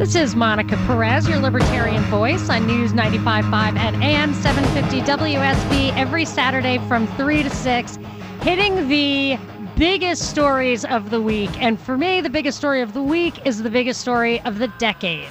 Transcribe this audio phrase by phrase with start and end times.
[0.00, 6.24] This is Monica Perez, your libertarian voice on News 95.5 and AM 750 WSB every
[6.24, 7.98] Saturday from 3 to 6,
[8.40, 9.38] hitting the
[9.76, 11.50] biggest stories of the week.
[11.62, 14.68] And for me, the biggest story of the week is the biggest story of the
[14.78, 15.28] decade.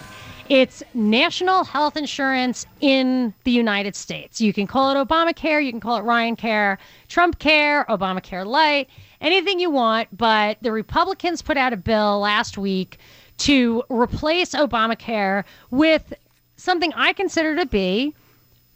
[0.49, 4.39] It's national health insurance in the United States.
[4.39, 6.77] You can call it Obamacare, you can call it Ryan Care,
[7.07, 8.87] Trump Care, Obamacare Light,
[9.19, 10.15] anything you want.
[10.15, 12.99] But the Republicans put out a bill last week
[13.39, 16.13] to replace Obamacare with
[16.57, 18.13] something I consider to be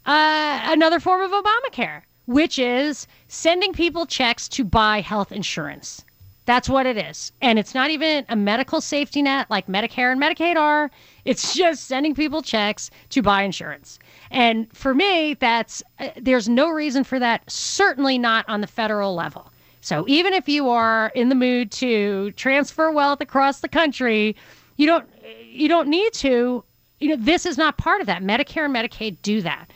[0.06, 6.04] uh, another form of Obamacare, which is sending people checks to buy health insurance.
[6.46, 7.32] That's what it is.
[7.40, 10.90] And it's not even a medical safety net like Medicare and Medicaid are.
[11.24, 13.98] It's just sending people checks to buy insurance.
[14.30, 19.14] And for me, that's uh, there's no reason for that, certainly not on the federal
[19.14, 19.50] level.
[19.84, 24.34] So even if you are in the mood to transfer wealth across the country,
[24.76, 25.06] you don't
[25.44, 26.64] you don't need to.
[27.00, 28.22] You know, this is not part of that.
[28.22, 29.70] Medicare and Medicaid do that.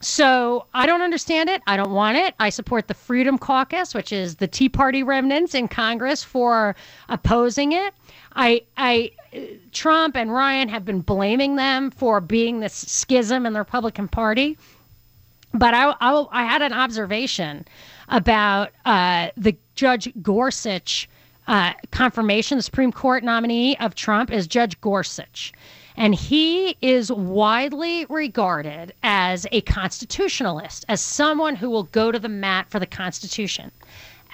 [0.00, 1.62] So I don't understand it.
[1.66, 2.34] I don't want it.
[2.38, 6.76] I support the Freedom Caucus, which is the Tea Party remnants in Congress for
[7.08, 7.94] opposing it.
[8.34, 9.12] I I
[9.72, 14.58] Trump and Ryan have been blaming them for being this schism in the Republican Party.
[15.54, 17.64] But I, I, I had an observation
[18.08, 21.08] about uh, the Judge Gorsuch
[21.46, 22.58] uh, confirmation.
[22.58, 25.52] The Supreme Court nominee of Trump is Judge Gorsuch.
[25.96, 32.28] And he is widely regarded as a constitutionalist, as someone who will go to the
[32.28, 33.70] mat for the Constitution.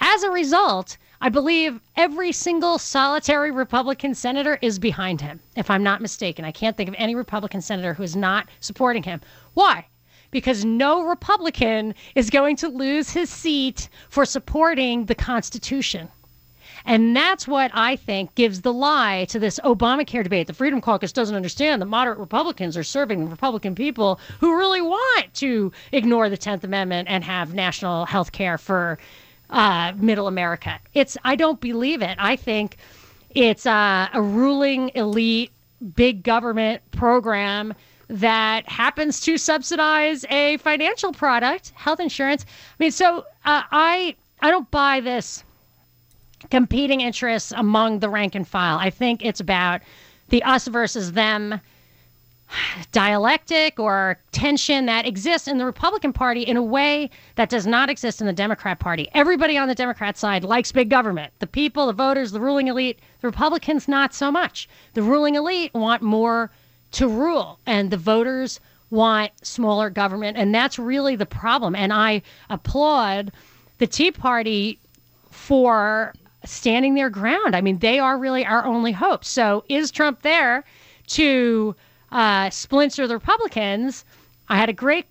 [0.01, 5.83] As a result, I believe every single solitary Republican senator is behind him, if I'm
[5.83, 6.43] not mistaken.
[6.43, 9.21] I can't think of any Republican senator who is not supporting him.
[9.53, 9.85] Why?
[10.33, 16.09] Because no Republican is going to lose his seat for supporting the Constitution.
[16.85, 20.47] And that's what I think gives the lie to this Obamacare debate.
[20.47, 24.81] The Freedom Caucus doesn't understand that moderate Republicans are serving the Republican people who really
[24.81, 28.97] want to ignore the 10th Amendment and have national health care for
[29.49, 30.79] uh, middle America.
[30.93, 32.17] It's I don't believe it.
[32.19, 32.77] I think
[33.29, 35.51] it's uh, a ruling elite
[35.95, 37.73] big government program
[38.07, 42.45] that happens to subsidize a financial product, health insurance.
[42.47, 45.43] I mean, so uh, I I don't buy this
[46.51, 48.77] competing interests among the rank and file.
[48.77, 49.81] I think it's about
[50.29, 51.61] the us versus them
[52.91, 57.89] dialectic or tension that exists in the Republican Party in a way that does not
[57.89, 59.09] exist in the Democrat Party.
[59.13, 61.33] Everybody on the Democrat side likes big government.
[61.39, 62.99] The people, the voters, the ruling elite.
[63.21, 64.67] The Republicans, not so much.
[64.93, 66.51] The ruling elite want more
[66.93, 68.59] to rule, and the voters
[68.89, 70.37] want smaller government.
[70.37, 71.75] And that's really the problem.
[71.75, 73.31] And I applaud
[73.79, 74.79] the Tea Party
[75.31, 76.13] for
[76.45, 77.55] standing their ground.
[77.55, 79.25] I mean, they are really our only hope.
[79.25, 80.63] So is Trump there
[81.07, 81.75] to
[82.11, 84.05] uh, splinter the Republicans?
[84.47, 85.07] I had a great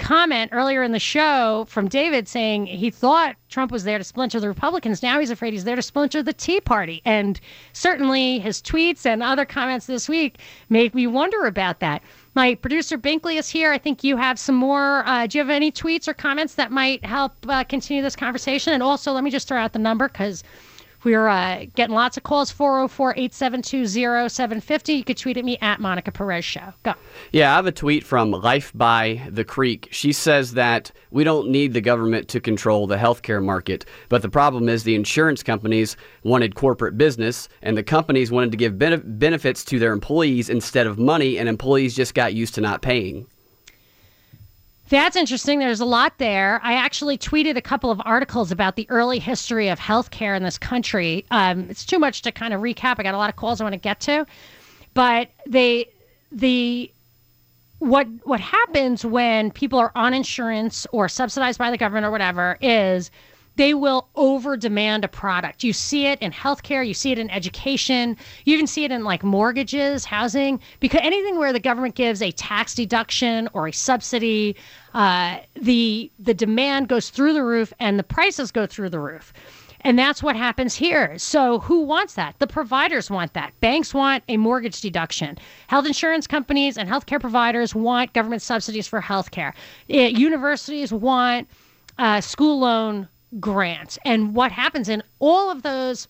[0.00, 4.40] comment earlier in the show from David saying he thought Trump was there to splinter
[4.40, 5.02] the Republicans.
[5.02, 7.02] Now he's afraid he's there to splinter the Tea Party.
[7.04, 7.38] And
[7.74, 10.38] certainly his tweets and other comments this week
[10.70, 12.02] make me wonder about that.
[12.34, 13.72] My producer Binkley is here.
[13.72, 15.06] I think you have some more.
[15.06, 18.72] Uh, do you have any tweets or comments that might help uh, continue this conversation?
[18.72, 20.42] And also, let me just throw out the number because
[21.04, 23.86] we're uh, getting lots of calls 404 872
[24.28, 24.92] 0750.
[24.92, 26.72] You could tweet at me at Monica Perez Show.
[26.82, 26.94] Go.
[27.32, 29.88] Yeah, I have a tweet from Life by the Creek.
[29.90, 34.28] She says that we don't need the government to control the healthcare market, but the
[34.28, 39.64] problem is the insurance companies wanted corporate business, and the companies wanted to give benefits
[39.64, 43.26] to their employees instead of money, and employees just got used to not paying.
[44.90, 45.60] That's interesting.
[45.60, 46.60] There's a lot there.
[46.64, 50.58] I actually tweeted a couple of articles about the early history of healthcare in this
[50.58, 51.24] country.
[51.30, 52.96] Um, it's too much to kind of recap.
[52.98, 54.26] I got a lot of calls I want to get to,
[54.92, 55.88] but they
[56.32, 56.90] the
[57.78, 62.58] what what happens when people are on insurance or subsidized by the government or whatever
[62.60, 63.12] is
[63.60, 65.62] they will over demand a product.
[65.62, 68.16] You see it in healthcare, you see it in education,
[68.46, 72.30] you even see it in like mortgages, housing, because anything where the government gives a
[72.32, 74.56] tax deduction or a subsidy,
[74.94, 79.30] uh, the the demand goes through the roof and the prices go through the roof.
[79.82, 81.18] And that's what happens here.
[81.18, 82.36] So, who wants that?
[82.38, 83.52] The providers want that.
[83.60, 85.36] Banks want a mortgage deduction.
[85.66, 89.52] Health insurance companies and healthcare providers want government subsidies for healthcare.
[89.86, 91.46] It, universities want
[91.98, 93.06] uh, school loan
[93.38, 93.98] grants.
[94.04, 96.08] And what happens in all of those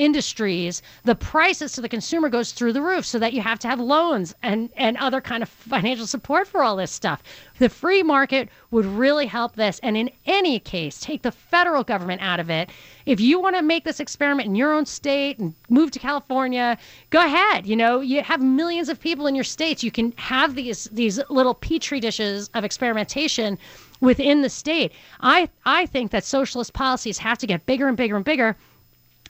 [0.00, 3.68] industries, the prices to the consumer goes through the roof so that you have to
[3.68, 7.22] have loans and, and other kind of financial support for all this stuff.
[7.58, 9.78] The free market would really help this.
[9.82, 12.70] And in any case, take the federal government out of it.
[13.04, 16.78] If you want to make this experiment in your own state and move to California,
[17.10, 17.66] go ahead.
[17.66, 19.82] You know, you have millions of people in your states.
[19.82, 23.58] You can have these these little petri dishes of experimentation
[24.00, 24.92] within the state.
[25.20, 28.56] I I think that socialist policies have to get bigger and bigger and bigger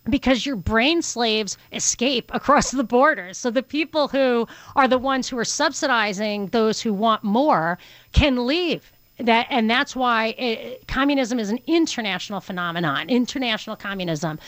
[0.09, 3.39] because your brain slaves escape across the borders.
[3.39, 7.79] So the people who are the ones who are subsidizing those who want more
[8.13, 8.93] can leave.
[9.19, 14.39] That and that's why it, communism is an international phenomenon, international communism.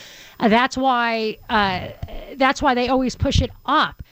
[0.41, 1.89] Uh, that's why uh,
[2.37, 4.03] that's why they always push it up,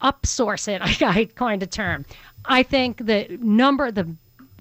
[0.00, 0.80] upsource it.
[1.02, 2.04] I, I coined a term.
[2.44, 4.14] I think the number the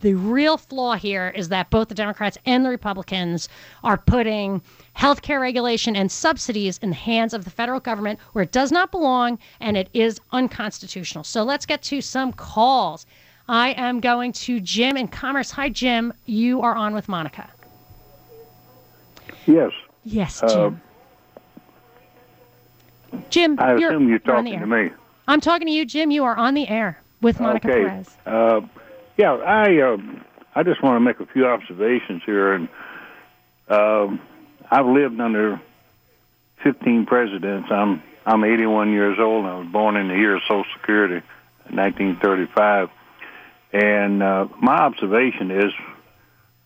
[0.03, 3.47] the real flaw here is that both the Democrats and the Republicans
[3.85, 4.61] are putting
[4.97, 8.91] healthcare regulation and subsidies in the hands of the federal government where it does not
[8.91, 11.23] belong and it is unconstitutional.
[11.23, 13.05] So let's get to some calls.
[13.47, 15.51] I am going to Jim in Commerce.
[15.51, 16.13] Hi, Jim.
[16.25, 17.49] You are on with Monica.
[19.45, 19.71] Yes.
[20.03, 20.81] Yes, Jim.
[23.13, 24.89] Uh, Jim, I you're, assume you're talking to me.
[25.29, 26.11] I'm talking to you, Jim.
[26.11, 27.83] You are on the air with Monica okay.
[27.83, 28.17] Perez.
[28.25, 28.61] Uh,
[29.17, 30.23] yeah, I um,
[30.55, 32.69] I just want to make a few observations here, and
[33.67, 34.21] um,
[34.69, 35.61] I've lived under
[36.63, 37.69] 15 presidents.
[37.71, 39.45] I'm I'm 81 years old.
[39.45, 41.25] I was born in the year of Social Security,
[41.69, 42.89] 1935,
[43.73, 45.73] and uh, my observation is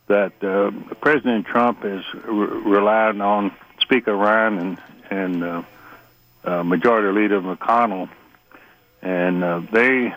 [0.08, 3.52] that uh, President Trump is re- relying on
[3.82, 5.64] Speaker Ryan and and uh,
[6.44, 8.10] uh, Majority Leader McConnell,
[9.02, 10.14] and uh, they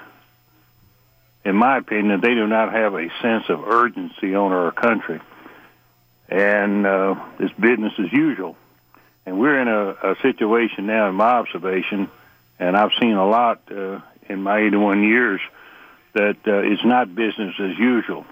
[1.44, 5.20] in my opinion, they do not have a sense of urgency on our country.
[6.28, 8.56] And uh, it's business as usual.
[9.26, 12.08] And we're in a, a situation now, in my observation,
[12.58, 15.40] and I've seen a lot uh, in my 81 years,
[16.14, 18.25] that uh, it's not business as usual.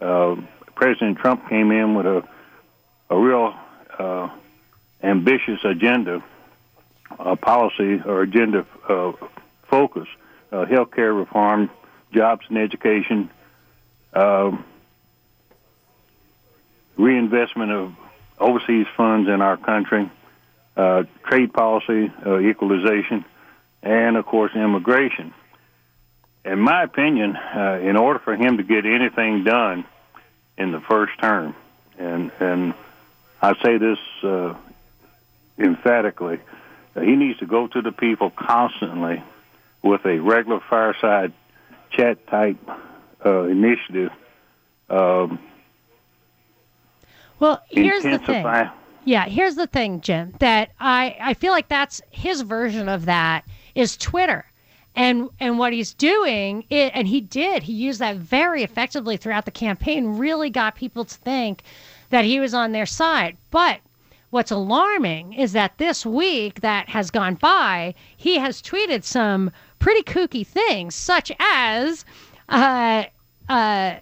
[0.00, 0.36] Uh,
[0.74, 2.22] President Trump came in with a,
[3.10, 3.54] a real
[3.98, 4.28] uh,
[5.02, 6.22] ambitious agenda,
[7.18, 9.12] a policy or agenda uh,
[9.68, 10.08] focus,
[10.52, 11.70] uh, health care reform,
[12.16, 13.30] jobs and education,
[14.14, 14.64] um,
[16.96, 17.94] reinvestment of
[18.38, 20.10] overseas funds in our country,
[20.76, 23.24] uh, trade policy, uh, equalization,
[23.82, 25.32] and of course immigration.
[26.44, 29.84] In my opinion, uh, in order for him to get anything done
[30.56, 31.54] in the first term,
[31.98, 32.74] and and
[33.42, 34.54] I say this uh,
[35.58, 36.38] emphatically,
[36.94, 39.22] he needs to go to the people constantly
[39.82, 41.32] with a regular fireside
[41.96, 42.58] chat type
[43.24, 44.10] uh, initiative.
[44.88, 45.38] Um,
[47.38, 48.46] well, here's the thing.
[49.04, 50.34] Yeah, here's the thing, Jim.
[50.40, 53.44] That I I feel like that's his version of that
[53.74, 54.44] is Twitter.
[54.94, 59.44] And and what he's doing, it, and he did, he used that very effectively throughout
[59.44, 61.62] the campaign, really got people to think
[62.08, 63.36] that he was on their side.
[63.50, 63.80] But
[64.30, 70.02] what's alarming is that this week that has gone by, he has tweeted some pretty
[70.02, 72.04] kooky things, such as
[72.48, 73.04] uh,
[73.48, 73.96] uh,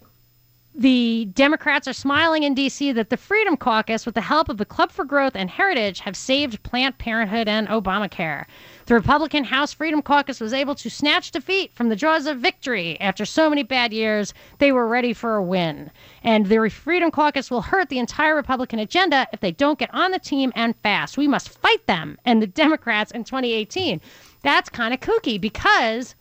[0.76, 2.90] the Democrats are smiling in D.C.
[2.92, 6.16] that the Freedom Caucus, with the help of the Club for Growth and Heritage, have
[6.16, 8.46] saved Planned Parenthood and Obamacare.
[8.86, 13.00] The Republican House Freedom Caucus was able to snatch defeat from the jaws of victory.
[13.00, 15.92] After so many bad years, they were ready for a win.
[16.24, 20.10] And the Freedom Caucus will hurt the entire Republican agenda if they don't get on
[20.10, 21.16] the team and fast.
[21.16, 24.00] We must fight them and the Democrats in 2018.
[24.44, 26.14] That's kind of kooky because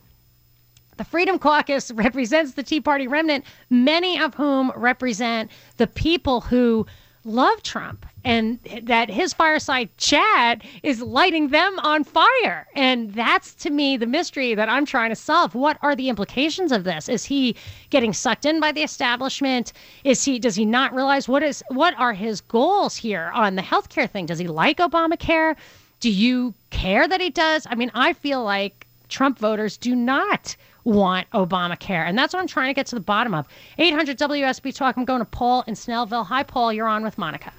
[0.95, 6.87] the Freedom Caucus represents the Tea Party remnant, many of whom represent the people who
[7.25, 12.65] love Trump and that his fireside chat is lighting them on fire.
[12.75, 15.53] And that's to me the mystery that I'm trying to solve.
[15.53, 17.09] What are the implications of this?
[17.09, 17.57] Is he
[17.89, 19.73] getting sucked in by the establishment?
[20.05, 23.61] Is he does he not realize what is what are his goals here on the
[23.61, 24.27] healthcare thing?
[24.27, 25.57] Does he like Obamacare?
[26.03, 27.65] Do you care that he does?
[27.69, 32.05] I mean, I feel like Trump voters do not want Obamacare.
[32.05, 33.47] And that's what I'm trying to get to the bottom of.
[33.77, 34.97] 800 WSB Talk.
[34.97, 36.25] I'm going to Paul in Snellville.
[36.25, 36.73] Hi, Paul.
[36.73, 37.53] You're on with Monica.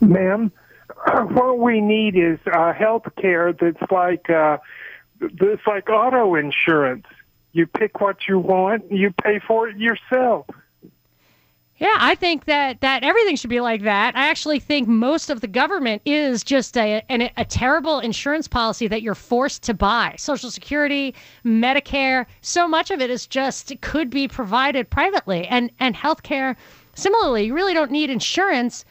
[0.00, 0.52] Ma'am,
[1.32, 4.58] what we need is uh, health care that's like uh,
[5.20, 7.08] that's like auto insurance.
[7.50, 10.46] You pick what you want, you pay for it yourself.
[11.78, 14.16] Yeah, I think that that everything should be like that.
[14.16, 18.88] I actually think most of the government is just a, a, a terrible insurance policy
[18.88, 20.14] that you're forced to buy.
[20.18, 21.14] Social Security,
[21.44, 26.56] Medicare, so much of it is just could be provided privately, and and healthcare
[26.96, 28.86] Similarly, you really don't need insurance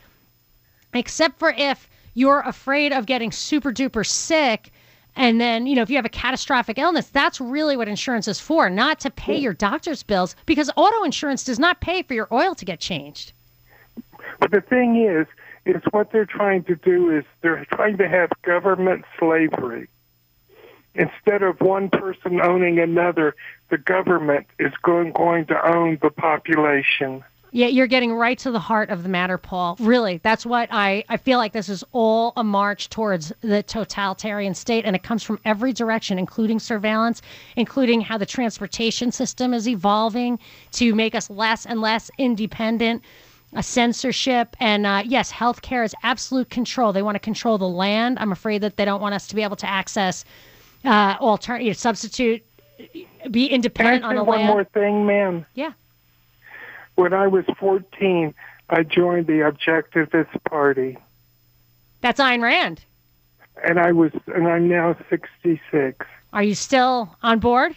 [0.94, 4.72] except for if you're afraid of getting super duper sick.
[5.16, 8.40] And then, you know, if you have a catastrophic illness, that's really what insurance is
[8.40, 12.28] for, not to pay your doctor's bills because auto insurance does not pay for your
[12.32, 13.32] oil to get changed.
[14.40, 15.28] But the thing is,
[15.66, 19.88] is what they're trying to do is they're trying to have government slavery.
[20.94, 23.36] Instead of one person owning another,
[23.70, 27.24] the government is going, going to own the population.
[27.56, 29.78] Yeah, you're getting right to the heart of the matter, Paul.
[29.80, 34.54] Really, that's what I, I feel like this is all a march towards the totalitarian
[34.54, 37.22] state, and it comes from every direction, including surveillance,
[37.56, 40.38] including how the transportation system is evolving
[40.74, 43.02] to make us less and less independent
[43.54, 46.92] a censorship, and uh, yes, healthcare is absolute control.
[46.92, 48.20] They want to control the land.
[48.20, 50.26] I'm afraid that they don't want us to be able to access
[50.84, 52.44] uh, alternative, substitute,
[53.32, 54.50] be independent Can I on the one land.
[54.50, 55.46] more thing, ma'am?
[55.54, 55.72] Yeah.
[56.96, 58.34] When I was 14,
[58.70, 60.98] I joined the Objectivist Party,
[62.02, 62.82] That's Ayn Rand.
[63.64, 66.06] and I was, and I'm now 66.
[66.34, 67.76] Are you still on board?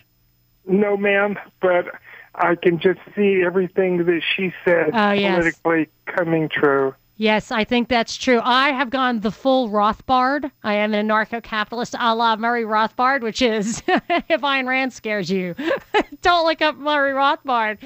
[0.66, 1.86] No, ma'am, but
[2.34, 5.36] I can just see everything that she said Oh, yes.
[5.38, 6.94] politically coming true.
[7.20, 8.40] Yes, I think that's true.
[8.44, 10.50] I have gone the full Rothbard.
[10.62, 15.56] I am an anarcho-capitalist a la Murray Rothbard, which is if Ayn Rand scares you,
[16.22, 17.78] don't look up Murray Rothbard.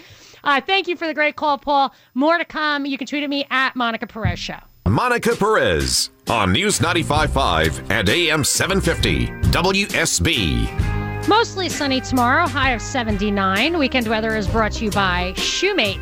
[0.44, 1.94] Uh, thank you for the great call, Paul.
[2.12, 2.84] More to come.
[2.84, 4.58] You can tweet at me at Monica Perez Show.
[4.86, 11.28] Monica Perez on News 95.5 and AM 750 WSB.
[11.28, 13.78] Mostly sunny tomorrow, high of 79.
[13.78, 16.00] Weekend weather is brought to you by Shoemate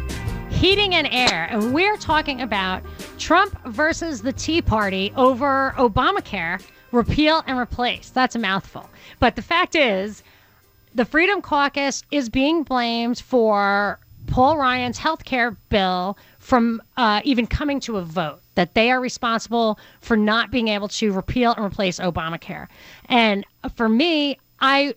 [0.61, 1.49] Heating and Air.
[1.51, 2.83] And we're talking about
[3.17, 6.63] Trump versus the Tea Party over Obamacare,
[6.93, 8.11] repeal and replace.
[8.11, 8.87] That's a mouthful.
[9.21, 10.23] But the fact is,
[10.95, 17.47] the Freedom Caucus is being blamed for Paul Ryan's health care bill from uh, even
[17.47, 21.65] coming to a vote, that they are responsible for not being able to repeal and
[21.65, 22.67] replace Obamacare.
[23.07, 24.95] And for me, I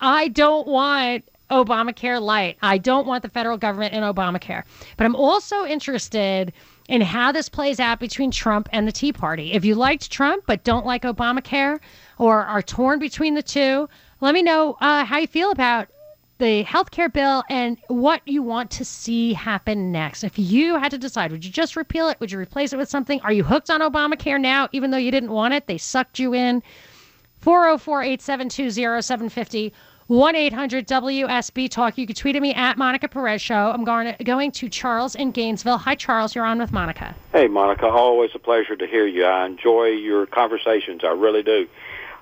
[0.00, 2.58] I don't want Obamacare light.
[2.62, 4.64] I don't want the federal government in Obamacare.
[4.96, 6.52] But I'm also interested
[6.88, 9.52] in how this plays out between Trump and the Tea Party.
[9.52, 11.80] If you liked Trump but don't like Obamacare
[12.18, 13.88] or are torn between the two,
[14.20, 15.88] let me know uh, how you feel about
[16.38, 20.22] the health care bill and what you want to see happen next.
[20.22, 22.18] If you had to decide, would you just repeal it?
[22.20, 23.20] Would you replace it with something?
[23.22, 25.66] Are you hooked on Obamacare now, even though you didn't want it?
[25.66, 26.62] They sucked you in.
[27.40, 29.72] 404 872 0750
[30.08, 31.98] 1 800 WSB Talk.
[31.98, 33.70] You can tweet at me at Monica Perez Show.
[33.70, 35.76] I'm going to, going to Charles in Gainesville.
[35.76, 36.34] Hi, Charles.
[36.34, 37.14] You're on with Monica.
[37.32, 37.86] Hey, Monica.
[37.86, 39.26] Always a pleasure to hear you.
[39.26, 41.02] I enjoy your conversations.
[41.04, 41.68] I really do.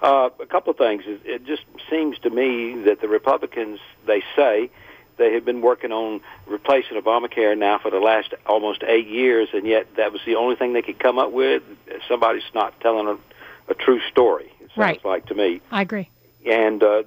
[0.03, 1.05] Uh, a couple of things.
[1.07, 4.69] It, it just seems to me that the Republicans, they say,
[5.17, 9.65] they have been working on replacing Obamacare now for the last almost eight years, and
[9.65, 11.63] yet that was the only thing they could come up with.
[12.09, 14.47] Somebody's not telling a, a true story.
[14.61, 15.05] It sounds Right.
[15.05, 15.61] like to me.
[15.71, 16.11] I agree.
[16.45, 17.05] And uh,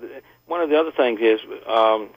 [0.49, 2.09] one of the other things is, um,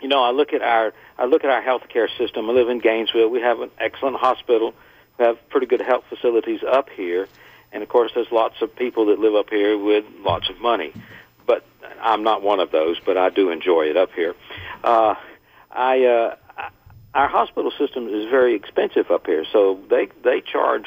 [0.00, 2.50] you know, I look at our I look at our healthcare system.
[2.50, 3.28] I live in Gainesville.
[3.28, 4.74] We have an excellent hospital.
[5.18, 7.28] We have pretty good health facilities up here,
[7.70, 10.92] and of course, there's lots of people that live up here with lots of money.
[11.46, 11.64] But
[12.00, 12.98] I'm not one of those.
[12.98, 14.34] But I do enjoy it up here.
[14.82, 15.14] Uh,
[15.70, 16.36] I uh,
[17.14, 20.86] our hospital system is very expensive up here, so they they charge.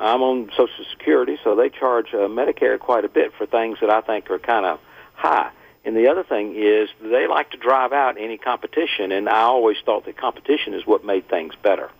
[0.00, 3.90] I'm on Social Security, so they charge uh, Medicare quite a bit for things that
[3.90, 4.78] I think are kind of
[5.14, 5.50] high.
[5.88, 9.78] And the other thing is they like to drive out any competition, and I always
[9.86, 11.90] thought that competition is what made things better.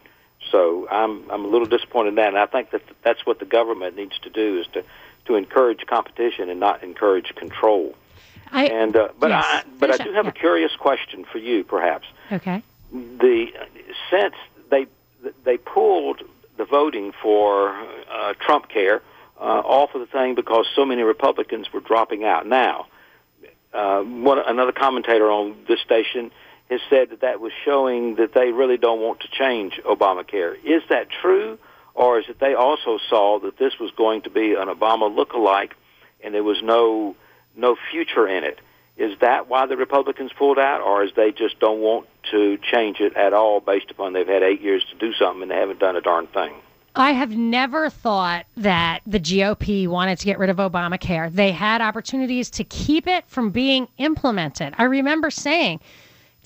[0.51, 3.47] So I'm I'm a little disappointed in that, and I think that that's what the
[3.47, 4.85] government needs to do is to
[5.25, 7.95] to encourage competition and not encourage control.
[8.53, 9.43] I, And uh, but yes.
[9.47, 12.63] I but I do have a curious question for you, perhaps Okay.
[12.93, 13.47] the
[14.11, 14.35] since
[14.69, 14.87] they
[15.45, 16.21] they pulled
[16.59, 17.71] the voting for
[18.13, 19.01] uh, Trump care
[19.41, 22.47] uh, off of the thing because so many Republicans were dropping out.
[22.47, 22.87] Now,
[23.79, 26.33] uh, one another commentator on this station
[26.69, 30.57] has said that that was showing that they really don't want to change Obamacare.
[30.65, 31.59] Is that true,
[31.95, 35.75] or is it they also saw that this was going to be an Obama look-alike,
[36.23, 37.15] and there was no
[37.57, 38.59] no future in it?
[38.97, 42.99] Is that why the Republicans pulled out, or is they just don't want to change
[42.99, 45.79] it at all based upon they've had eight years to do something and they haven't
[45.79, 46.53] done a darn thing?
[46.95, 51.33] I have never thought that the GOP wanted to get rid of Obamacare.
[51.33, 54.75] They had opportunities to keep it from being implemented.
[54.79, 55.81] I remember saying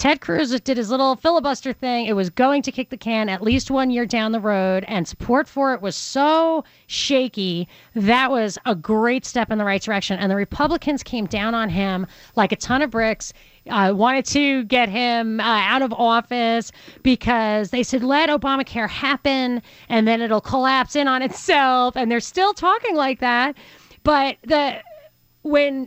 [0.03, 2.07] Ted Cruz did his little filibuster thing.
[2.07, 5.07] It was going to kick the can at least one year down the road, and
[5.07, 7.69] support for it was so shaky.
[7.95, 10.19] That was a great step in the right direction.
[10.19, 13.33] And the Republicans came down on him like a ton of bricks.
[13.71, 16.73] Uh, wanted to get him uh, out of office
[17.05, 21.97] because they said let Obamacare happen and then it'll collapse in on itself.
[21.97, 23.57] And they're still talking like that.
[24.03, 24.81] But the
[25.43, 25.87] when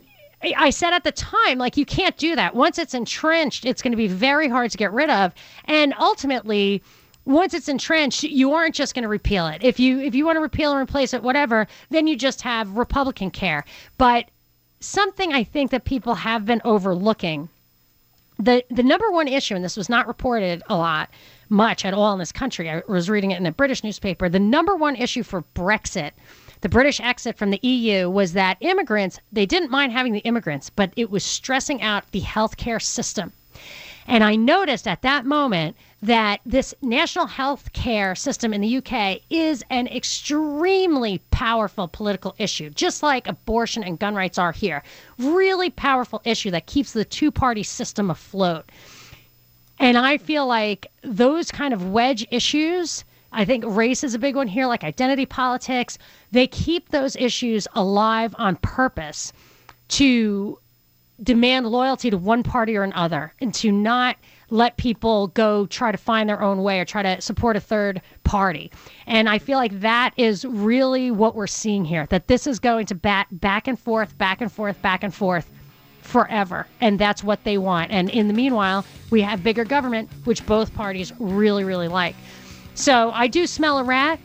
[0.54, 2.54] I said at the time, like, you can't do that.
[2.54, 5.34] Once it's entrenched, it's going to be very hard to get rid of.
[5.64, 6.82] And ultimately,
[7.24, 9.62] once it's entrenched, you aren't just going to repeal it.
[9.62, 12.76] If you if you want to repeal and replace it, whatever, then you just have
[12.76, 13.64] Republican care.
[13.98, 14.26] But
[14.80, 17.48] something I think that people have been overlooking
[18.38, 21.10] the the number one issue, and this was not reported a lot,
[21.48, 22.70] much at all in this country.
[22.70, 24.28] I was reading it in a British newspaper.
[24.28, 26.12] The number one issue for Brexit
[26.60, 30.70] the British exit from the EU was that immigrants, they didn't mind having the immigrants,
[30.70, 33.32] but it was stressing out the healthcare system.
[34.08, 39.20] And I noticed at that moment that this national health care system in the UK
[39.30, 44.82] is an extremely powerful political issue, just like abortion and gun rights are here.
[45.18, 48.70] Really powerful issue that keeps the two party system afloat.
[49.78, 53.04] And I feel like those kind of wedge issues
[53.36, 55.98] I think race is a big one here, like identity politics.
[56.32, 59.32] They keep those issues alive on purpose
[59.88, 60.58] to
[61.22, 64.16] demand loyalty to one party or another and to not
[64.48, 68.00] let people go try to find their own way or try to support a third
[68.24, 68.70] party.
[69.06, 72.86] And I feel like that is really what we're seeing here that this is going
[72.86, 75.50] to bat back and forth, back and forth, back and forth
[76.00, 76.66] forever.
[76.80, 77.90] And that's what they want.
[77.90, 82.14] And in the meanwhile, we have bigger government, which both parties really, really like.
[82.76, 84.20] So I do smell a rat.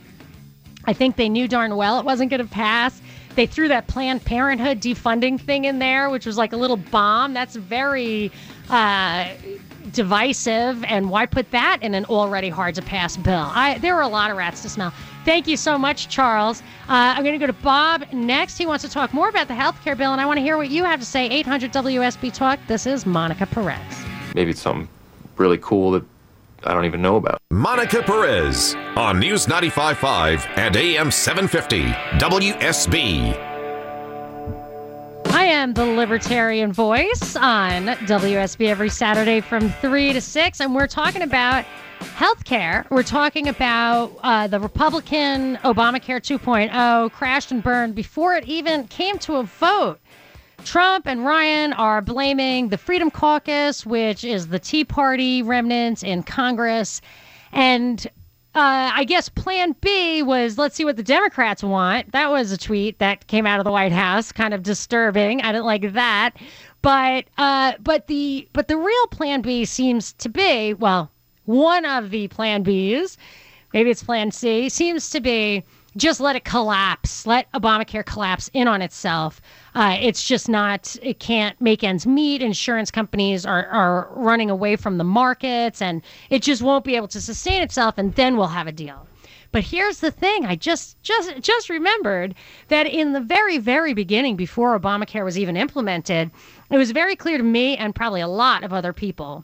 [0.85, 3.01] I think they knew darn well it wasn't going to pass.
[3.35, 7.33] They threw that Planned Parenthood defunding thing in there, which was like a little bomb.
[7.33, 8.29] That's very
[8.69, 9.29] uh,
[9.93, 10.83] divisive.
[10.83, 13.49] And why put that in an already hard to pass bill?
[13.53, 14.93] I, there were a lot of rats to smell.
[15.23, 16.61] Thank you so much, Charles.
[16.89, 18.57] Uh, I'm going to go to Bob next.
[18.57, 20.57] He wants to talk more about the health care bill, and I want to hear
[20.57, 21.29] what you have to say.
[21.29, 22.59] 800 WSB Talk.
[22.67, 23.79] This is Monica Perez.
[24.35, 24.89] Maybe it's something
[25.37, 26.03] really cool that
[26.63, 27.41] I don't even know about.
[27.49, 31.83] Monica Perez on News 95.5 and AM 750
[32.19, 33.51] WSB.
[35.27, 40.87] I am the Libertarian Voice on WSB every Saturday from 3 to 6, and we're
[40.87, 41.65] talking about
[41.99, 42.89] healthcare.
[42.89, 49.17] We're talking about uh, the Republican Obamacare 2.0 crashed and burned before it even came
[49.19, 50.00] to a vote.
[50.65, 56.23] Trump and Ryan are blaming the Freedom Caucus, which is the Tea Party remnants in
[56.23, 57.01] Congress.
[57.51, 58.05] And
[58.53, 62.11] uh, I guess plan B was let's see what the Democrats want.
[62.11, 65.41] That was a tweet that came out of the White House, kind of disturbing.
[65.41, 66.31] I didn't like that.
[66.81, 71.11] But uh, but the but the real plan B seems to be well,
[71.45, 73.17] one of the plan Bs,
[73.73, 75.63] maybe it's plan C, seems to be
[75.97, 77.25] just let it collapse.
[77.27, 79.41] Let Obamacare collapse in on itself.
[79.75, 82.41] Uh, it's just not, it can't make ends meet.
[82.41, 87.09] Insurance companies are, are running away from the markets and it just won't be able
[87.09, 87.97] to sustain itself.
[87.97, 89.07] And then we'll have a deal.
[89.51, 92.35] But here's the thing: I just just just remembered
[92.69, 96.31] that in the very very beginning, before Obamacare was even implemented,
[96.69, 99.43] it was very clear to me and probably a lot of other people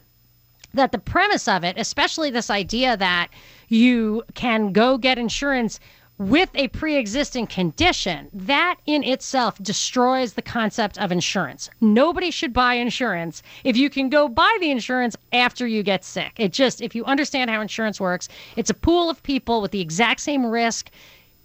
[0.73, 3.29] that the premise of it, especially this idea that
[3.67, 5.79] you can go get insurance
[6.17, 11.69] with a pre existing condition, that in itself destroys the concept of insurance.
[11.79, 16.33] Nobody should buy insurance if you can go buy the insurance after you get sick.
[16.37, 19.81] It just, if you understand how insurance works, it's a pool of people with the
[19.81, 20.89] exact same risk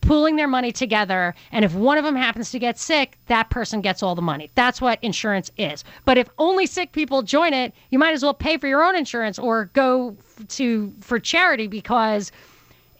[0.00, 3.80] pooling their money together and if one of them happens to get sick that person
[3.80, 7.72] gets all the money that's what insurance is but if only sick people join it
[7.90, 10.16] you might as well pay for your own insurance or go
[10.48, 12.32] to for charity because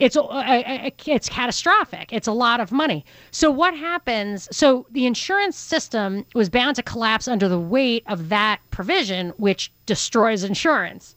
[0.03, 2.13] it's uh, it's catastrophic.
[2.13, 3.05] It's a lot of money.
[3.31, 4.49] So what happens?
[4.51, 9.71] So the insurance system was bound to collapse under the weight of that provision, which
[9.87, 11.15] destroys insurance.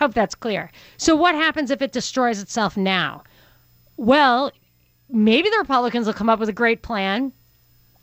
[0.00, 0.72] Hope that's clear.
[0.96, 3.22] So what happens if it destroys itself now?
[3.96, 4.50] Well,
[5.08, 7.32] maybe the Republicans will come up with a great plan,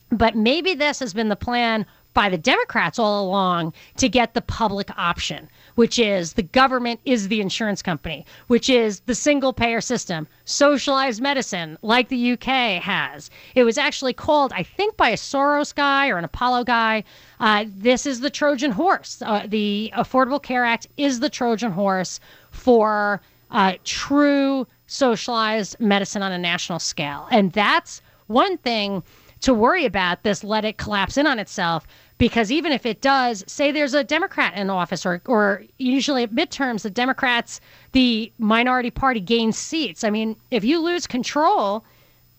[0.10, 4.42] but maybe this has been the plan by the Democrats all along to get the
[4.42, 9.82] public option which is the government is the insurance company, which is the single payer
[9.82, 13.30] system, socialized medicine, like the UK has.
[13.56, 17.04] It was actually called, I think, by a Soros guy or an Apollo guy.
[17.40, 19.22] Uh, this is the Trojan horse.
[19.26, 22.20] Uh, the Affordable Care Act is the Trojan horse
[22.52, 27.28] for uh, true socialized medicine on a national scale.
[27.32, 29.04] And that's one thing
[29.42, 31.86] to worry about this let it collapse in on itself
[32.24, 36.32] because even if it does, say there's a Democrat in office, or, or usually at
[36.32, 37.60] midterms, the Democrats,
[37.92, 40.06] the minority party gains seats.
[40.06, 41.84] I mean, if you lose control,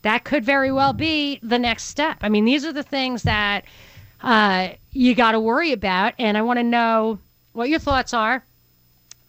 [0.00, 2.16] that could very well be the next step.
[2.22, 3.66] I mean, these are the things that
[4.22, 6.14] uh, you got to worry about.
[6.18, 7.18] And I want to know
[7.52, 8.42] what your thoughts are.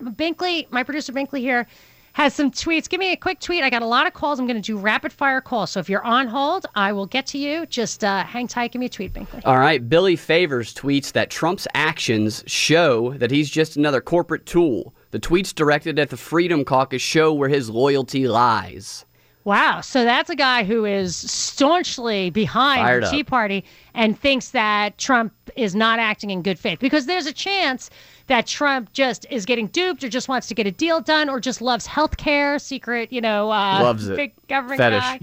[0.01, 1.67] Binkley, my producer Binkley here,
[2.15, 2.87] has some tweets.
[2.87, 3.61] Give me a quick tweet.
[3.61, 4.39] I got a lot of calls.
[4.39, 5.71] I'm going to do rapid fire calls.
[5.71, 7.65] So if you're on hold, I will get to you.
[7.65, 8.71] Just uh, hang tight.
[8.71, 9.41] Give me a tweet, Binkley.
[9.43, 9.87] All right.
[9.89, 14.95] Billy Favors tweets that Trump's actions show that he's just another corporate tool.
[15.11, 19.05] The tweets directed at the Freedom Caucus show where his loyalty lies.
[19.45, 19.81] Wow.
[19.81, 23.27] So that's a guy who is staunchly behind Fired the Tea up.
[23.27, 27.91] Party and thinks that Trump is not acting in good faith because there's a chance
[28.27, 31.39] that Trump just is getting duped or just wants to get a deal done or
[31.39, 34.15] just loves health care, secret, you know, uh, Loves it.
[34.17, 34.99] big government Fetish.
[34.99, 35.19] guy.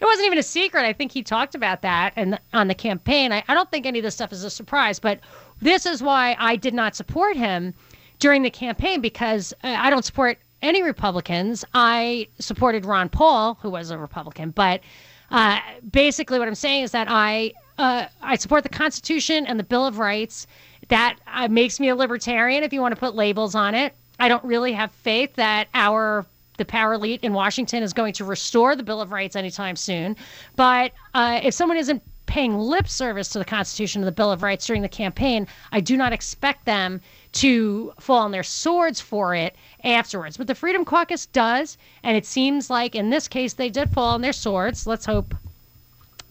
[0.00, 0.84] It wasn't even a secret.
[0.86, 3.30] I think he talked about that and on the campaign.
[3.30, 5.20] I, I don't think any of this stuff is a surprise, but
[5.60, 7.74] this is why I did not support him
[8.18, 11.64] during the campaign because uh, I don't support any Republicans.
[11.74, 14.80] I supported Ron Paul, who was a Republican, but
[15.30, 19.64] uh, basically what I'm saying is that I uh, I support the Constitution and the
[19.64, 20.46] Bill of Rights.
[20.88, 23.94] That uh, makes me a libertarian, if you want to put labels on it.
[24.18, 26.26] I don't really have faith that our
[26.58, 30.14] the power elite in Washington is going to restore the Bill of Rights anytime soon.
[30.56, 34.42] But uh, if someone isn't paying lip service to the Constitution and the Bill of
[34.42, 37.00] Rights during the campaign, I do not expect them
[37.32, 40.36] to fall on their swords for it afterwards.
[40.36, 44.14] But the Freedom Caucus does, and it seems like in this case they did fall
[44.14, 44.86] on their swords.
[44.86, 45.34] Let's hope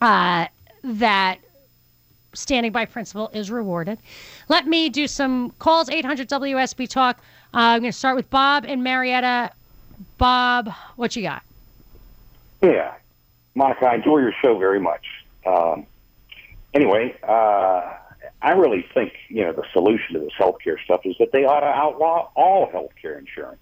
[0.02, 0.48] uh,
[0.84, 1.40] that
[2.34, 3.98] standing by principle is rewarded.
[4.48, 7.18] Let me do some calls 800 WSB Talk.
[7.54, 9.52] Uh, I'm going to start with Bob and Marietta.
[10.18, 11.44] Bob, what you got?
[12.62, 12.94] Yeah,
[13.56, 15.06] Monica, I enjoy your show very much.
[15.46, 15.86] Um,
[16.74, 17.94] anyway, uh,
[18.42, 21.60] I really think you know the solution to this healthcare stuff is that they ought
[21.60, 23.62] to outlaw all healthcare insurance.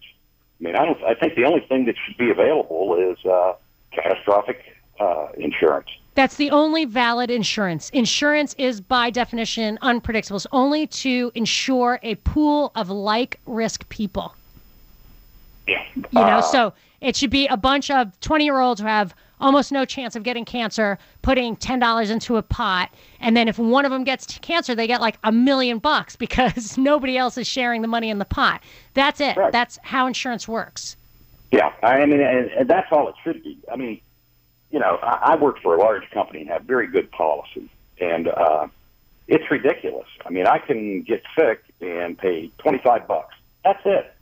[0.59, 1.01] I mean, I don't.
[1.03, 3.53] I think the only thing that should be available is uh,
[3.91, 4.63] catastrophic
[4.99, 5.87] uh, insurance.
[6.15, 7.91] That's the only valid insurance.
[7.91, 10.37] Insurance is, by definition, unpredictable.
[10.37, 14.33] It's only to insure a pool of like risk people.
[15.67, 15.83] Yeah.
[15.95, 19.13] You know, Uh, so it should be a bunch of 20 year olds who have
[19.39, 22.89] almost no chance of getting cancer putting $10 into a pot.
[23.19, 26.78] And then if one of them gets cancer, they get like a million bucks because
[26.78, 28.62] nobody else is sharing the money in the pot.
[28.93, 29.38] That's it.
[29.38, 29.52] Right.
[29.52, 30.95] That's how insurance works.
[31.52, 33.58] Yeah, I mean, and, and that's all it should be.
[33.71, 34.02] I mean,
[34.69, 37.69] you know, I, I work for a large company and have very good policy,
[38.02, 38.67] and uh,
[39.28, 40.08] it's ridiculous.
[40.26, 43.34] I mean, I can get sick and pay twenty five bucks.
[43.63, 44.13] That's it.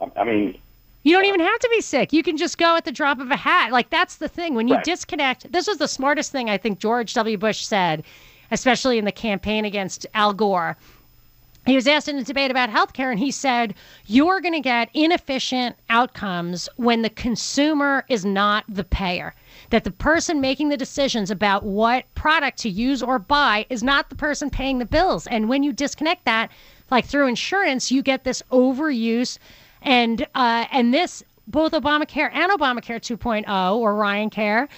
[0.00, 0.58] I, I mean,
[1.04, 2.12] You don't even have to be sick.
[2.12, 3.70] You can just go at the drop of a hat.
[3.70, 4.54] Like that's the thing.
[4.54, 4.84] When you Right.
[4.84, 7.36] disconnect, this was the smartest thing I think George W.
[7.36, 8.02] Bush said,
[8.50, 10.76] especially in the campaign against Al Gore.
[11.66, 13.74] He was asked in a debate about healthcare, and he said,
[14.06, 19.34] You're going to get inefficient outcomes when the consumer is not the payer.
[19.70, 24.10] That the person making the decisions about what product to use or buy is not
[24.10, 25.26] the person paying the bills.
[25.26, 26.50] And when you disconnect that,
[26.90, 29.38] like through insurance, you get this overuse
[29.84, 34.68] and uh, and this both Obamacare and Obamacare 2.0 or Ryan Care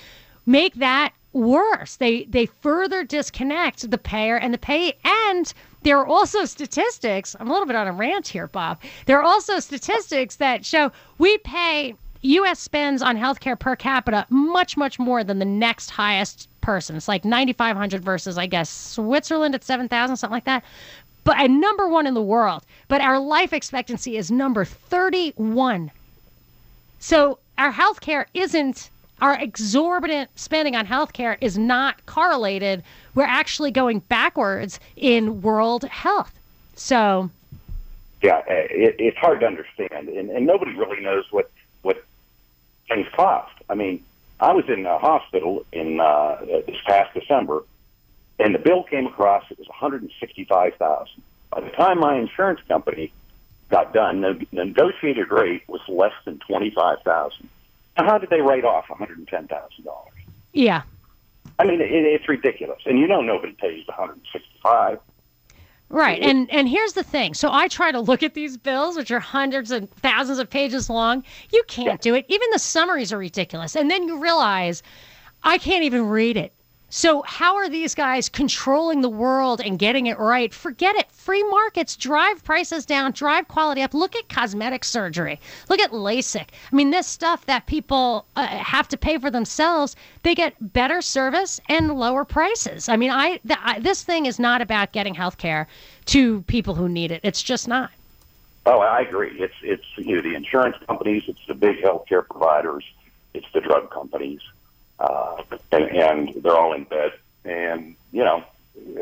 [0.45, 1.97] make that worse.
[1.97, 7.37] They they further disconnect the payer and the pay and there are also statistics.
[7.39, 8.81] I'm a little bit on a rant here, Bob.
[9.07, 14.77] There are also statistics that show we pay US spends on healthcare per capita much
[14.77, 16.97] much more than the next highest person.
[16.97, 20.65] It's like 9500 versus I guess Switzerland at 7000 something like that
[21.27, 22.63] but and number one in the world.
[22.89, 25.91] But our life expectancy is number 31.
[27.01, 28.89] So our healthcare isn't
[29.21, 32.85] our exorbitant spending on healthcare is not correlated.
[33.15, 36.33] We're actually going backwards in world health.
[36.77, 37.29] So
[38.23, 41.51] yeah, it, it's hard to understand, and, and nobody really knows what
[41.83, 42.05] what
[42.89, 43.53] things cost.
[43.69, 44.05] I mean,
[44.39, 46.37] I was in a hospital in uh,
[46.67, 47.65] this past December,
[48.39, 49.45] and the bill came across.
[49.51, 51.23] It was one hundred and sixty-five thousand.
[51.51, 53.13] By the time my insurance company
[53.71, 57.49] got done, the the negotiated rate was less than twenty-five thousand.
[57.97, 60.13] Now, how did they write off one hundred and ten thousand dollars?
[60.53, 60.83] yeah,
[61.59, 64.99] I mean, it, it's ridiculous, and you know nobody pays one hundred and sixty-five.
[65.89, 66.21] Right.
[66.21, 67.35] And and here's the thing.
[67.35, 70.91] So I try to look at these bills, which are hundreds and thousands of pages
[70.91, 71.23] long.
[71.53, 72.27] You can't do it.
[72.29, 73.77] Even the summaries are ridiculous.
[73.77, 74.83] And then you realize
[75.45, 76.53] I can't even read it.
[76.89, 80.55] So, how are these guys controlling the world and getting it right?
[80.55, 81.11] Forget it.
[81.11, 83.93] Free markets drive prices down, drive quality up.
[83.93, 85.41] Look at cosmetic surgery.
[85.69, 86.47] Look at LASIK.
[86.73, 91.03] I mean, this stuff that people uh, have to pay for themselves, they get better
[91.03, 92.89] service and lower prices.
[92.89, 95.67] I mean, I, th- I this thing is not about getting health care
[96.07, 97.21] to people who need it.
[97.25, 97.91] It's just not.
[98.65, 99.37] Oh, I agree.
[99.41, 102.85] It's it's you know the insurance companies, it's the big healthcare providers,
[103.35, 104.41] it's the drug companies
[104.99, 107.13] uh, and, and they're all in bed.
[107.45, 108.45] And you know,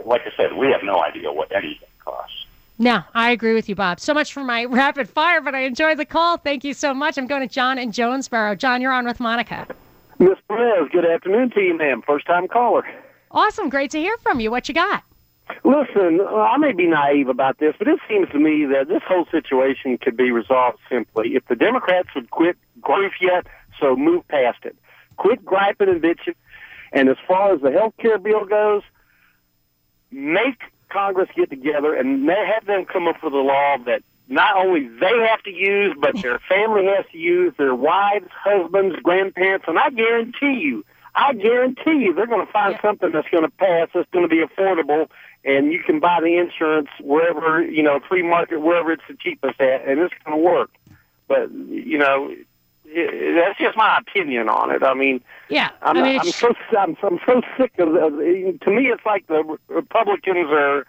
[0.04, 2.46] like I said, we have no idea what anything costs.
[2.78, 4.00] No, I agree with you, Bob.
[4.00, 6.38] So much for my rapid fire, but I enjoyed the call.
[6.38, 7.16] Thank you so much.
[7.18, 8.56] I'm going to John in Jonesboro.
[8.56, 9.66] John, you're on with Monica.
[10.18, 12.02] Miss Perez, good afternoon to you, ma'am.
[12.02, 12.86] First time caller.
[13.30, 13.68] Awesome.
[13.68, 14.50] Great to hear from you.
[14.50, 15.02] What you got?
[15.62, 19.26] Listen, I may be naive about this, but it seems to me that this whole
[19.26, 23.46] situation could be resolved simply if the Democrats would quit grief yet,
[23.78, 24.76] so move past it.
[25.16, 26.34] Quit griping and bitching.
[26.92, 28.82] And as far as the health care bill goes,
[30.10, 34.88] make Congress get together and have them come up with a law that not only
[34.88, 39.78] they have to use, but their family has to use, their wives, husbands, grandparents, and
[39.78, 43.88] I guarantee you, I guarantee you they're going to find something that's going to pass
[43.94, 45.08] that's going to be affordable
[45.44, 49.60] and you can buy the insurance wherever, you know, free market, wherever it's the cheapest
[49.60, 50.70] at, and it's going to work.
[51.28, 52.34] But, you know,
[52.84, 54.82] that's just my opinion on it.
[54.82, 57.94] I mean, yeah, I'm, I mean, I'm so I'm, I'm so sick of.
[57.94, 60.86] of to me, it's like the Republicans are.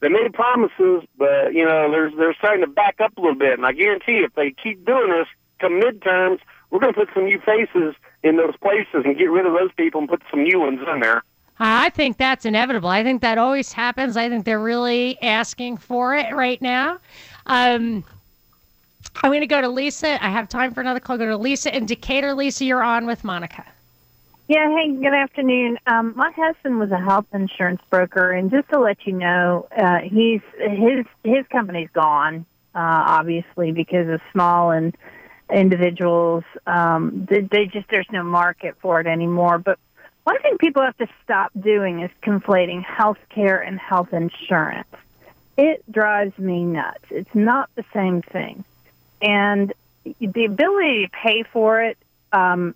[0.00, 3.54] They made promises, but you know they're they're starting to back up a little bit.
[3.54, 5.26] And I guarantee, if they keep doing this,
[5.58, 9.46] come midterms, we're going to put some new faces in those places and get rid
[9.46, 11.22] of those people and put some new ones in there.
[11.58, 12.90] I think that's inevitable.
[12.90, 14.16] I think that always happens.
[14.16, 16.98] I think they're really asking for it right now.
[17.46, 18.04] Um,
[19.22, 20.22] I'm going to go to Lisa.
[20.24, 21.18] I have time for another call.
[21.18, 22.34] Go to Lisa in Decatur.
[22.34, 23.64] Lisa, you're on with Monica.
[24.48, 25.78] Yeah, hey, good afternoon.
[25.88, 29.98] Um, my husband was a health insurance broker, and just to let you know, uh,
[29.98, 34.96] he's his his company's gone, uh, obviously because of small and
[35.52, 36.44] individuals.
[36.64, 39.58] Um, they, they just there's no market for it anymore.
[39.58, 39.80] But
[40.22, 44.88] one thing people have to stop doing is conflating health care and health insurance.
[45.58, 47.04] It drives me nuts.
[47.10, 48.64] It's not the same thing
[49.20, 51.98] and the ability to pay for it
[52.32, 52.74] um,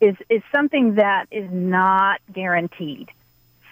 [0.00, 3.10] is is something that is not guaranteed.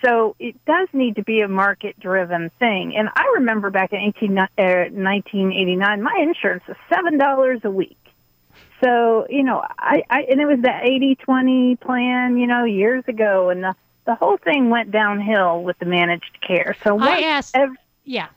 [0.05, 2.95] So it does need to be a market driven thing.
[2.95, 7.97] And I remember back in 18, uh, 1989, my insurance was seven dollars a week.
[8.83, 13.49] So you know, I, I and it was the 80-20 plan, you know, years ago,
[13.51, 16.77] and the the whole thing went downhill with the managed care.
[16.85, 18.29] So I asked, every, yeah,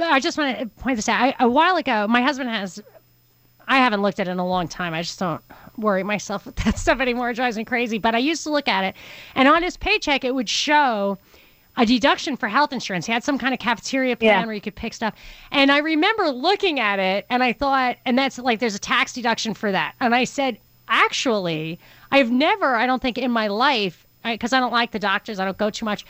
[0.00, 1.20] I just want to point this out.
[1.20, 2.82] I, a while ago, my husband has.
[3.66, 4.92] I haven't looked at it in a long time.
[4.92, 5.40] I just don't
[5.78, 7.30] worry myself with that stuff anymore.
[7.30, 7.98] It drives me crazy.
[7.98, 8.94] But I used to look at it,
[9.34, 11.18] and on his paycheck, it would show
[11.76, 13.06] a deduction for health insurance.
[13.06, 14.46] He had some kind of cafeteria plan yeah.
[14.46, 15.14] where you could pick stuff.
[15.50, 19.12] And I remember looking at it, and I thought, and that's like there's a tax
[19.12, 19.94] deduction for that.
[20.00, 21.78] And I said, actually,
[22.10, 25.40] I've never, I don't think in my life, because I, I don't like the doctors,
[25.40, 26.04] I don't go too much.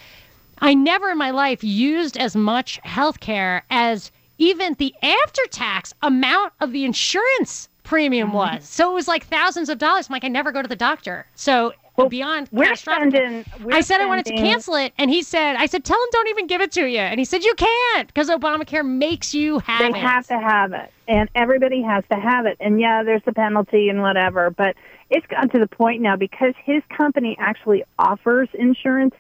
[0.65, 5.93] I never in my life used as much health care as even the after tax
[6.01, 8.39] amount of the insurance premium mm-hmm.
[8.39, 8.65] was.
[8.65, 10.09] So it was like thousands of dollars.
[10.09, 11.27] I'm like, I never go to the doctor.
[11.35, 15.23] So well, beyond we're spending, we're I said I wanted to cancel it, and he
[15.23, 16.99] said, I said, tell him don't even give it to you.
[16.99, 19.93] And he said, you can't because Obamacare makes you have they it.
[19.93, 22.57] They have to have it, and everybody has to have it.
[22.59, 24.75] And yeah, there's a penalty and whatever, but
[25.11, 29.15] it's gotten to the point now because his company actually offers insurance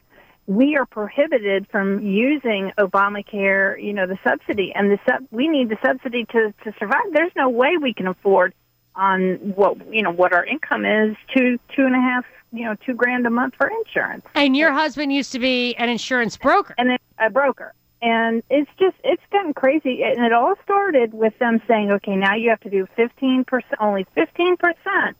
[0.47, 5.69] we are prohibited from using Obamacare, you know, the subsidy, and the sub, we need
[5.69, 7.05] the subsidy to to survive.
[7.13, 8.55] There's no way we can afford
[8.95, 12.77] on what you know what our income is two two and a half you know
[12.87, 14.25] two grand a month for insurance.
[14.35, 18.97] And your husband used to be an insurance broker, and a broker, and it's just
[19.03, 20.03] it's gotten crazy.
[20.05, 23.81] And it all started with them saying, okay, now you have to do fifteen percent,
[23.81, 25.17] only fifteen percent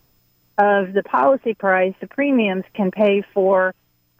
[0.57, 3.73] of the policy price, the premiums can pay for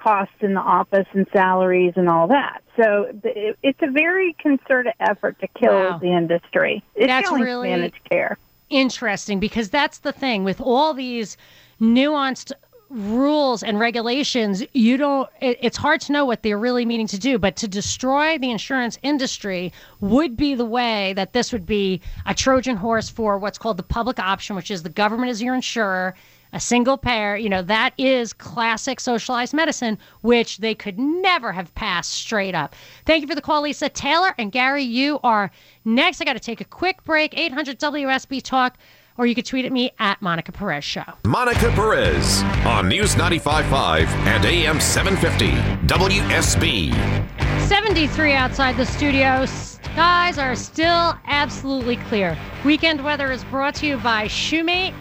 [0.06, 2.62] costs in the office and salaries and all that.
[2.76, 5.98] So it's a very concerted effort to kill wow.
[5.98, 6.84] the industry.
[6.94, 8.38] It's that's really managed care.
[8.70, 11.38] Interesting because that's the thing with all these
[11.82, 12.52] nuanced
[12.89, 17.18] rules and regulations you don't it, it's hard to know what they're really meaning to
[17.18, 22.00] do but to destroy the insurance industry would be the way that this would be
[22.28, 25.56] a trojan horse for what's called the public option which is the government is your
[25.56, 26.13] insurer
[26.56, 31.76] a single payer, you know, that is classic socialized medicine, which they could never have
[31.76, 32.74] passed straight up.
[33.06, 34.34] Thank you for the call, Lisa Taylor.
[34.38, 35.52] And Gary, you are
[35.84, 36.22] next.
[36.22, 37.38] I got to take a quick break.
[37.38, 38.78] 800 WSB Talk.
[39.18, 41.04] or you could tweet at me at Monica Perez Show.
[41.26, 45.52] Monica Perez on News 95.5 and AM 750
[45.88, 47.68] WSB.
[47.68, 49.46] 73 outside the studio.
[49.46, 52.38] Skies are still absolutely clear.
[52.63, 54.94] Weekend weather is brought to you by Shoemate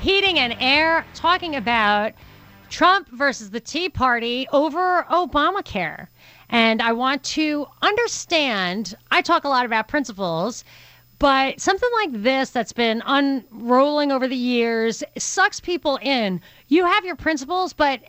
[0.00, 2.14] Heating and Air, talking about
[2.70, 6.06] Trump versus the Tea Party over Obamacare.
[6.48, 10.64] And I want to understand, I talk a lot about principles,
[11.18, 16.40] but something like this that's been unrolling over the years sucks people in.
[16.68, 18.00] You have your principles, but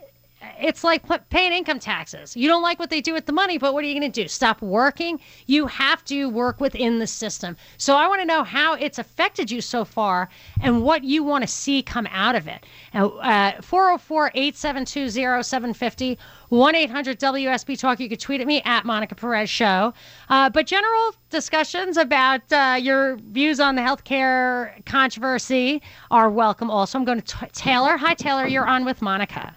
[0.60, 2.36] it's like paying income taxes.
[2.36, 4.22] You don't like what they do with the money, but what are you going to
[4.24, 4.28] do?
[4.28, 5.20] Stop working?
[5.48, 7.58] You have to work within the system.
[7.78, 10.30] So I want to know how it's affected you so far
[10.62, 12.66] and what you want to see come out of it.
[12.94, 16.18] Uh, 404 872 0750
[16.50, 18.00] 1 800 WSB Talk.
[18.00, 19.94] You could tweet at me at Monica Perez Show.
[20.30, 26.98] Uh, but general discussions about uh, your views on the healthcare controversy are welcome also.
[26.98, 27.96] I'm going to t- Taylor.
[27.98, 28.48] Hi, Taylor.
[28.48, 29.56] You're on with Monica.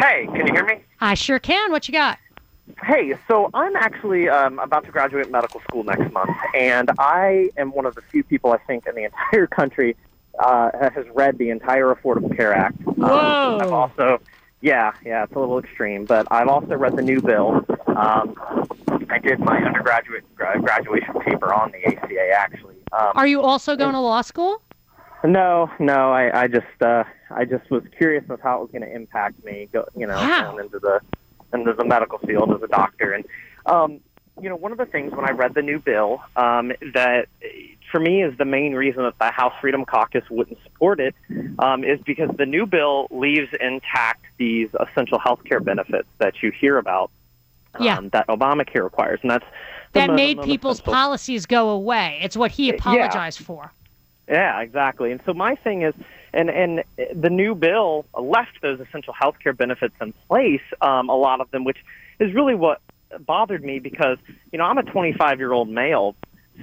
[0.00, 0.80] Hey, can you hear me?
[1.00, 1.70] I sure can.
[1.70, 2.18] What you got?
[2.82, 7.72] Hey, so I'm actually um, about to graduate medical school next month, and I am
[7.72, 9.96] one of the few people I think in the entire country
[10.38, 12.78] uh, has read the entire Affordable Care Act.
[12.86, 13.56] Um, Whoa!
[13.56, 14.22] Um, I've also,
[14.62, 17.62] yeah, yeah, it's a little extreme, but I've also read the new bill.
[17.88, 18.34] Um,
[19.10, 22.76] I did my undergraduate uh, graduation paper on the ACA, actually.
[22.92, 24.62] Um, Are you also going to law school?
[25.24, 26.12] No, no.
[26.12, 29.44] I, I just, uh, I just was curious of how it was going to impact
[29.44, 29.68] me.
[29.72, 30.52] Go, you know, wow.
[30.52, 31.00] going into the
[31.52, 33.24] into the medical field as a doctor, and
[33.66, 34.00] um,
[34.40, 37.26] you know, one of the things when I read the new bill um, that
[37.90, 41.14] for me is the main reason that the House Freedom Caucus wouldn't support it
[41.58, 46.50] um, is because the new bill leaves intact these essential health care benefits that you
[46.52, 47.10] hear about
[47.74, 48.00] um, yeah.
[48.12, 49.46] that Obamacare requires, and that's
[49.92, 50.94] that made people's essential.
[50.94, 52.20] policies go away.
[52.22, 53.46] It's what he apologized yeah.
[53.46, 53.72] for.
[54.30, 55.10] Yeah, exactly.
[55.10, 55.94] And so my thing is,
[56.32, 61.16] and and the new bill left those essential health care benefits in place, um, a
[61.16, 61.78] lot of them, which
[62.20, 62.80] is really what
[63.26, 64.18] bothered me because
[64.52, 66.14] you know I'm a 25 year old male,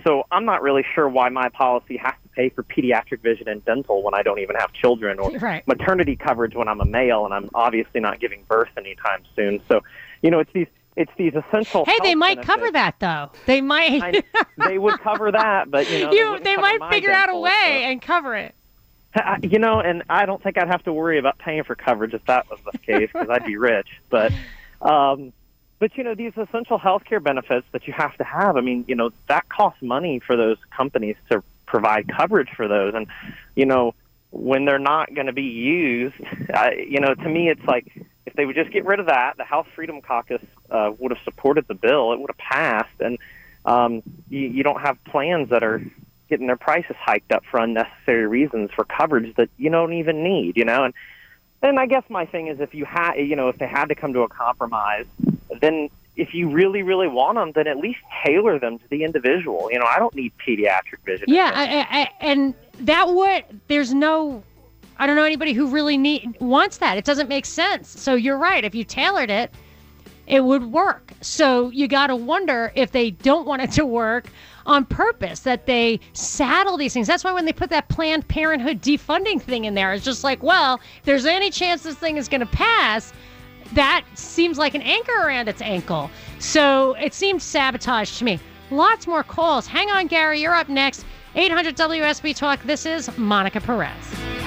[0.05, 3.63] so I'm not really sure why my policy has to pay for pediatric vision and
[3.65, 5.67] dental when I don't even have children, or right.
[5.67, 9.59] maternity coverage when I'm a male and I'm obviously not giving birth anytime soon.
[9.67, 9.81] So,
[10.21, 11.85] you know, it's these it's these essential.
[11.85, 12.55] Hey, they might benefits.
[12.55, 13.31] cover that though.
[13.45, 14.01] They might.
[14.01, 14.23] I,
[14.67, 17.83] they would cover that, but you know, you, they, they might figure out a way
[17.85, 18.55] and cover it.
[19.41, 22.25] You know, and I don't think I'd have to worry about paying for coverage if
[22.25, 23.87] that was the case because I'd be rich.
[24.09, 24.31] But,
[24.81, 25.33] um,
[25.79, 28.57] but you know, these essential health care benefits that you have to have.
[28.57, 32.93] I mean, you know, that costs money for those companies to provide coverage for those,
[32.95, 33.07] and
[33.55, 33.93] you know,
[34.31, 36.15] when they're not going to be used,
[36.53, 37.91] uh, you know, to me, it's like
[38.27, 41.23] if they would just get rid of that, the House Freedom Caucus uh, would have
[41.23, 42.11] supported the bill.
[42.11, 43.17] It would have passed, and
[43.63, 45.81] um, you, you don't have plans that are
[46.27, 50.57] getting their prices hiked up for unnecessary reasons for coverage that you don't even need.
[50.57, 50.93] You know, and
[51.61, 53.95] and I guess my thing is if you had, you know, if they had to
[53.95, 55.05] come to a compromise,
[55.61, 59.69] then if you really, really want them, then at least tailor them to the individual.
[59.71, 61.27] You know, I don't need pediatric vision.
[61.29, 64.43] Yeah, I, I, and that would there's no
[64.99, 66.97] I don't know anybody who really need wants that.
[66.97, 67.89] It doesn't make sense.
[67.89, 68.63] So you're right.
[68.63, 69.51] If you tailored it,
[70.27, 71.11] it would work.
[71.21, 74.27] So you got to wonder if they don't want it to work
[74.65, 77.07] on purpose, that they saddle these things.
[77.07, 80.43] That's why when they put that Planned Parenthood defunding thing in there, it's just like,
[80.43, 83.13] well, there's any chance this thing is going to pass,
[83.73, 86.09] that seems like an anchor around its ankle.
[86.39, 88.39] So it seems sabotage to me.
[88.69, 89.67] Lots more calls.
[89.67, 90.41] Hang on, Gary.
[90.41, 91.05] You're up next.
[91.35, 92.61] 800 WSB Talk.
[92.63, 94.46] This is Monica Perez.